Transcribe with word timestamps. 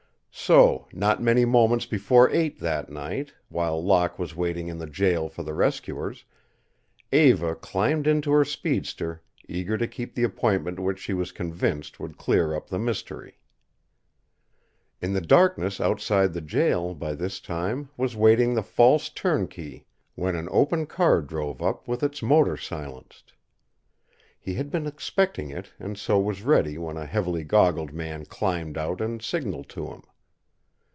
So, 0.33 0.87
not 0.91 1.21
many 1.21 1.45
moments 1.45 1.85
before 1.85 2.29
eight 2.31 2.59
that 2.61 2.89
night, 2.89 3.33
while 3.49 3.81
Locke 3.83 4.17
was 4.17 4.35
waiting 4.35 4.69
in 4.69 4.79
the 4.79 4.87
jail 4.87 5.29
for 5.29 5.43
the 5.43 5.53
rescuers, 5.53 6.25
Eva 7.11 7.53
climbed 7.53 8.07
into 8.07 8.31
her 8.31 8.43
speedster, 8.43 9.21
eager 9.47 9.77
to 9.77 9.87
keep 9.87 10.15
the 10.15 10.23
appointment 10.23 10.79
which 10.79 10.99
she 10.99 11.13
was 11.13 11.31
convinced 11.31 11.99
would 11.99 12.17
clear 12.17 12.55
up 12.55 12.67
the 12.69 12.79
mystery. 12.79 13.37
In 14.99 15.13
the 15.13 15.21
darkness 15.21 15.79
outside 15.79 16.33
the 16.33 16.41
jail, 16.41 16.95
by 16.95 17.13
this 17.13 17.39
time, 17.39 17.89
was 17.95 18.15
waiting 18.15 18.53
the 18.55 18.63
false 18.63 19.09
turnkey 19.09 19.85
when 20.15 20.35
an 20.35 20.47
open 20.49 20.85
car 20.85 21.21
drove 21.21 21.61
up 21.61 21.87
with 21.87 22.01
its 22.03 22.23
motor 22.23 22.57
silenced. 22.57 23.33
He 24.39 24.55
had 24.55 24.71
been 24.71 24.87
expecting 24.87 25.51
it 25.51 25.71
and 25.79 25.97
so 25.97 26.17
was 26.19 26.41
ready 26.41 26.77
when 26.77 26.97
a 26.97 27.05
heavily 27.05 27.43
goggled 27.43 27.93
man 27.93 28.25
climbed 28.25 28.77
out 28.77 29.01
and 29.01 29.21
signaled 29.21 29.69
to 29.69 29.87
him. 29.87 30.01